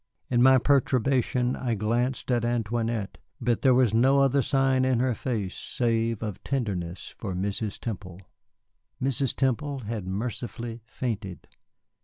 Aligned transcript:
In 0.31 0.41
my 0.41 0.57
perturbation 0.57 1.55
I 1.55 1.75
glanced 1.75 2.31
at 2.31 2.43
Antoinette, 2.43 3.19
but 3.39 3.61
there 3.61 3.75
was 3.75 3.93
no 3.93 4.19
other 4.23 4.41
sign 4.41 4.83
in 4.83 4.99
her 4.99 5.13
face 5.13 5.55
save 5.55 6.23
of 6.23 6.43
tenderness 6.43 7.13
for 7.19 7.35
Mrs. 7.35 7.77
Temple. 7.79 8.19
Mrs. 8.99 9.35
Temple 9.35 9.81
had 9.81 10.07
mercifully 10.07 10.81
fainted. 10.87 11.47